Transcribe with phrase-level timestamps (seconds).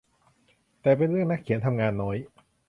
[0.81, 2.17] แต่เป็นเรื่องนักเขียนทำงานน้อย